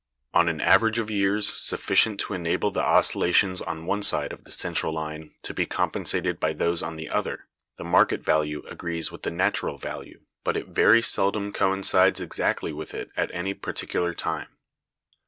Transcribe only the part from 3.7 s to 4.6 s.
one side of the